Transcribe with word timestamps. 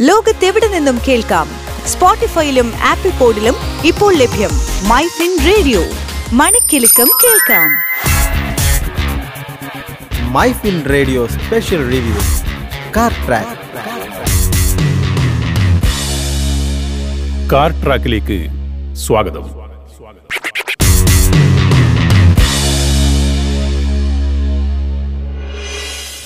ലോകത്തെവിടെ 0.00 0.68
നിന്നും 0.68 0.98
കേൾക്കാം? 1.08 1.48
സ്പോട്ടിഫൈയിലും 1.86 2.72
ആപ്പിൾ 2.82 3.10
പോഡിലും 3.10 3.54
ഇപ്പോൾ 3.84 4.14
ലഭ്യം 4.14 4.50
മൈ 4.88 5.06
ഫിൻ 5.06 5.38
റേഡിയോ. 5.46 5.84
മണിക്കെലക്കം 6.32 7.08
കേൾക്കാം. 7.24 7.70
My 10.32 10.52
fin 10.52 10.82
radio 10.90 11.26
special 11.26 11.90
review. 11.90 12.14
Car 12.96 13.12
track. 13.26 13.50
Car 17.52 17.84
ട്രാക്കിലേക്ക് 17.84 18.46
സ്വാഗതം. 18.96 19.57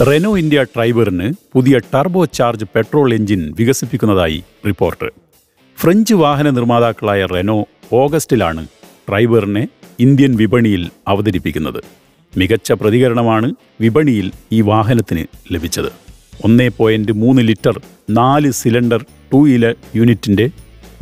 റെനോ 0.08 0.38
ഇന്ത്യ 0.38 0.62
ട്രൈബറിന് 0.62 1.32
പുതിയ 1.52 1.78
ടർബോ 1.78 2.24
ചാർജ് 2.24 2.66
പെട്രോൾ 2.74 3.14
എഞ്ചിൻ 3.14 3.54
വികസിപ്പിക്കുന്നതായി 3.58 4.42
റിപ്പോർട്ട്. 4.66 5.08
ഫ്രഞ്ച് 5.79 6.14
വാഹന 6.14 6.50
നിർമ്മാതാക്കളായ 6.50 7.26
റെനോ 7.26 7.66
ഓഗസ്റ്റിലാണ് 7.93 8.66
ട്രൈബറിനെ 9.08 9.68
ഇന്ത്യൻ 10.00 10.36
വിപണിയിൽ 10.36 10.90
അവതരിപ്പിക്കുന്നത്. 11.08 11.80
മികച്ച 12.36 12.72
പ്രതികരണമാണ് 12.72 13.54
വിപണിയിൽ 13.80 14.32
ഈ 14.52 14.60
വാഹനത്തിന് 14.60 15.24
ലഭിച്ചത്. 15.52 15.93
ഒന്നേ 16.44 16.68
പോയിന്റ് 16.68 17.12
മൂന്ന് 17.12 17.43
ലിറ്റർ 17.43 17.80
നാല് 18.10 18.50
സിലിണ്ടർ 18.50 19.02
ടു 19.32 19.46
വീലർ 19.46 19.74
യൂണിറ്റിന്റെ 19.96 20.50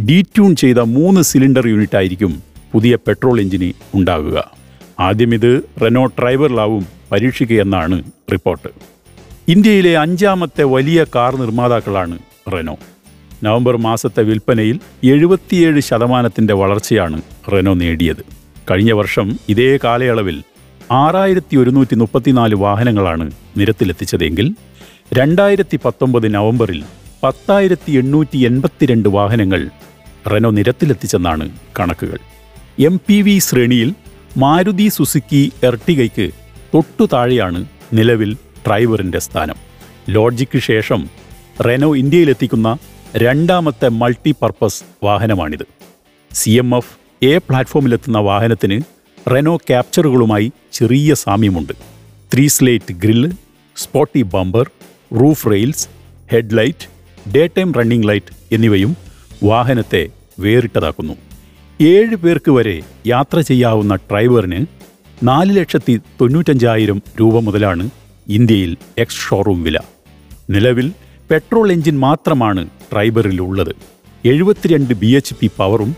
ഡീറ്റ്യൂൺ 0.09 0.57
ചെയ്ത 0.57 0.79
മൂന്ന് 0.79 1.21
സിലിണ്ടർ 1.21 1.67
യൂണിറ്റ് 1.67 1.97
ആയിരിക്കും 1.97 2.43
പുതിയ 2.73 2.97
പെട്രോൾ 2.97 3.41
എഞ്ചിന് 3.41 3.73
ഉണ്ടാകുക. 3.95 4.39
ആദ്യം 5.01 5.35
ഇത് 5.35 5.63
റെനോ 5.83 6.07
ഡ്രൈവറിലാവും 6.07 7.00
പരീക്ഷിക്കുകയെന്നാണ് 7.13 8.03
റിപ്പോർട്ട്. 8.33 8.69
ഇന്ത്യയിലെ 9.49 9.99
അഞ്ചാമത്തെ 9.99 10.63
വലിയ 10.63 11.05
കാർ 11.15 11.37
നിർമ്മാതാക്കളാണ് 11.37 12.19
റെനോ. 12.53 12.77
നവംബർ 13.43 13.77
മാസത്തെ 13.77 14.23
വിൽപ്പനയിൽ 14.23 14.81
എഴുപത്തിയേഴ് 15.05 15.81
ശതമാനത്തിന്റെ 15.81 16.55
വളർച്ചയാണ് 16.55 17.23
റെനോ 17.53 17.75
നേടിയത്. 17.75 18.25
കഴിഞ്ഞ 18.71 18.93
വർഷം 18.93 19.39
ഇതേ 19.49 19.79
കാലയളവിൽ 19.85 20.43
ആറായിരത്തി 20.91 21.57
ഒരുന്നൂറ്റി 21.57 21.95
മുപ്പത്തിനാല് 21.95 22.55
വാഹനങ്ങളാണ് 22.55 23.31
നിരത്തിലെത്തിച്ചതെങ്കിൽ 23.57 24.55
രണ്ടായിരത്തി 25.15 25.79
പത്തൊമ്പത് 25.85 26.35
നവംബറിൽ 26.35 26.85
പത്തായിരത്തി 27.23 27.93
എണ്ണൂറ്റി 27.93 28.39
എൺപത്തിരണ്ട് 28.39 29.09
വാഹനങ്ങൾ 29.09 29.69
റെനോ 30.31 30.51
നിരത്തിലെത്തിച്ചെന്നാണ് 30.51 31.51
കണക്കുകൾ. 31.81 32.19
എം 32.85 33.01
പി 33.07 33.23
വി 33.23 33.39
ശ്രേണിയിൽ 33.39 33.95
മാരുതി 34.37 34.89
സുസുക്കി 34.89 35.53
എർട്ടിഗയ്ക്ക് 35.65 36.40
തൊട്ടു 36.75 37.09
താഴെയാണ് 37.13 37.67
നിലവിൽ 37.93 38.37
ഡ്രൈവറിന്റെ 38.67 39.19
സ്ഥാനം. 39.19 39.55
ലോഡ്ജിക്ക് 40.09 40.59
ശേഷം 40.59 41.09
റെനോ 41.67 41.97
ഇന്ത്യയിലെത്തിക്കുന്ന 41.97 42.79
രണ്ടാമത്തെ 43.17 43.89
മൾട്ടി 43.89 44.35
പർപ്പസ് 44.43 44.85
വാഹനമാണിത്. 45.05 45.67
സി 46.33 46.51
എം 46.51 46.77
എഫ് 46.77 47.25
എ 47.25 47.39
പ്ലാറ്റ്ഫോമിലെത്തുന്ന 47.39 48.19
വാഹനത്തിന് 48.19 48.83
റെനോ 49.31 49.57
ക്യാപ്ചറുകളുമായി 49.57 50.53
ചെറിയ 50.73 51.15
സാമ്യമുണ്ട്. 51.15 51.73
Three 52.35 52.49
slate 52.49 52.93
grille 52.93 53.31
sporty 53.77 54.23
bumper 54.23 54.71
roof 55.21 55.51
rails 55.51 55.89
headlight 56.33 56.87
day 57.31 57.47
time 57.47 57.73
running 57.73 58.09
light 58.09 58.55
എന്നിവയും 58.55 58.97
വാഹനത്തെ 59.45 60.09
വേറിട്ടതാക്കുന്നു. 60.41 61.13
ഏഴ് 61.81 62.17
പേർക്ക് 62.17 62.51
വരെ 62.51 62.83
യാത്ര 63.07 63.41
ചെയ്യാവുന്ന 63.41 63.95
ഡ്രൈവറിന് 63.95 64.67
നാല് 65.23 65.53
ലക്ഷത്തി 65.57 65.95
തൊണ്ണൂറ്റഞ്ചായിരം 66.21 66.99
രൂപ 67.21 67.39
മുതലാണ് 67.47 67.85
ഇന്ത്യയിൽ 68.27 68.73
എക്സ് 68.99 69.23
ഷോറൂം 69.27 69.59
വില. 69.63 69.79
നിലവിൽ 70.49 70.87
പെട്രോൾ 71.31 71.67
എഞ്ചിൻ 71.73 71.97
മാത്രമാണ് 72.01 72.63
ട്രൈബറിൽ 72.93 73.39
ഉള്ളത് 73.41 73.73
എഴുപത്തിരണ്ട് 74.25 74.95
ബി 74.95 75.11
എച്ച് 75.19 75.35
പി 75.35 75.49
പവറും 75.59 75.91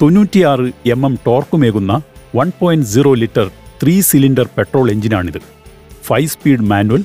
തൊണ്ണൂറ്റിയാറ് 0.00 0.66
M 0.86 1.06
M 1.06 1.14
ടോർക്കുമേകുന്ന 1.26 1.92
one 2.34 2.52
point 2.60 2.86
zero 2.86 3.12
litre 3.14 3.46
three 3.82 4.00
cylinder 4.00 4.46
petrol 4.56 4.90
എഞ്ചിനാണിത് 4.90 5.40
five 6.02 6.28
speed 6.28 6.66
manual 6.72 7.02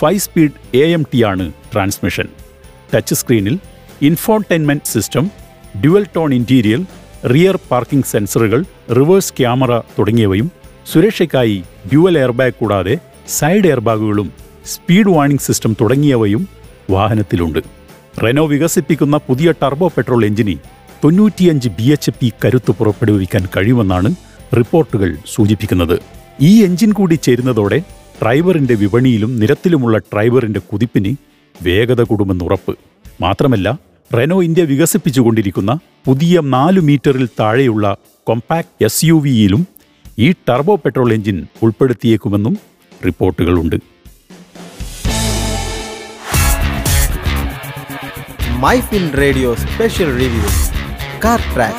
five 0.00 0.18
speed 0.18 0.56
A 0.74 0.84
M 0.92 1.04
T 1.12 1.20
ആണ് 1.22 1.44
ട്രാൻസ്മിഷൻ 1.72 2.26
ടച്ച് 2.92 3.14
സ്ക്രീനിൽ 3.14 3.56
infotainment 4.02 4.90
system 4.94 5.24
dual 5.80 6.06
tone 6.14 6.32
interior 6.34 6.82
rear 7.24 7.56
parking 7.70 8.04
സെൻസറുകൾ 8.04 8.60
reverse 8.90 9.34
camera 9.38 9.72
തുടങ്ങിയവയും 9.98 10.48
സുരക്ഷയ്ക്കായി 10.90 11.56
dual 11.90 12.14
airbag 12.18 12.58
കൂടാതെ 12.60 12.94
side 13.38 13.68
എയർബാഗുകളും 13.70 14.28
speed 14.72 15.12
warning 15.16 15.44
system 15.46 15.72
തുടങ്ങിയവയും 15.80 16.42
വാഹനത്തിലുണ്ട്. 16.90 17.60
Renault 18.24 18.44
വികസിപ്പിക്കുന്ന 18.52 19.16
പുതിയ 19.28 19.48
ടർബോ 19.62 19.86
പെട്രോൾ 19.96 20.22
എഞ്ചിന് 20.28 20.54
തൊണ്ണൂറ്റിയഞ്ച് 21.02 21.68
ബി 21.78 21.86
എച്ച് 21.94 22.12
പി 22.20 22.28
കരുത്ത് 22.42 22.72
പുറപ്പെടുവിക്കാൻ 22.78 23.42
കഴിയുമെന്നാണ് 23.56 24.10
റിപ്പോർട്ടുകൾ 24.58 25.10
സൂചിപ്പിക്കുന്നത്. 25.34 25.96
ഈ 26.48 26.52
എഞ്ചിൻ 26.66 26.90
കൂടി 26.98 27.16
ചേരുന്നതോടെ 27.26 27.78
ഡ്രൈവറിന്റെ 28.22 28.74
വിപണിയിലും 28.82 29.32
നിരത്തിലുമുള്ള 29.40 29.96
ഡ്രൈവറിന്റെ 30.12 30.60
കുതിപ്പിന് 30.70 31.12
വേഗത 31.54 32.02
കൂടുമെന്നുറപ്പ് 32.02 32.72
മാത്രമല്ല 33.20 33.68
റെനോ 34.10 34.36
ഇന്ത്യ 34.42 34.62
വികസിപ്പിച്ചുകൊണ്ടിരിക്കുന്ന 34.72 35.72
പുതിയ 36.06 36.40
നാലു 36.54 36.80
മീറ്ററിൽ 36.88 37.26
താഴെയുള്ള 37.40 37.86
കോമ്പാക്ട് 38.26 38.84
എസ് 38.84 39.04
യു 39.04 39.16
വിയിലും 39.24 39.62
ഈ 40.18 40.34
ടർബോ 40.48 40.76
പെട്രോൾ 40.76 41.12
എഞ്ചിൻ 41.12 41.46
ഉൾപ്പെടുത്തിയേക്കുമെന്നും 41.62 42.58
റിപ്പോർട്ടുകളുണ്ട്. 43.06 43.76
Radio 49.18 49.54
special 49.54 50.18
review. 50.18 50.42
Car 51.24 51.40
track. 51.54 51.76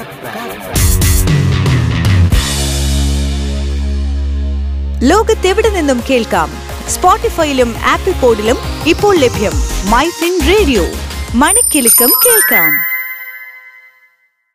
ലോകത്തെവിടെ 5.04 5.70
നിന്നും 5.70 6.02
കേൾക്കാം? 6.10 6.50
സ്പോട്ടിഫൈയിലും 6.88 7.76
ആപ്പിൾ 7.78 8.12
പോഡിലും 8.12 8.58
ഇപ്പോൾ 8.88 9.18
ലഭ്യം 9.18 9.52
മൈ 9.92 10.06
ഫിൻ 10.06 10.40
റേഡിയോ. 10.48 10.86
മണിക്കെലക്കം 11.36 12.10
കേൾക്കാം. 12.26 12.89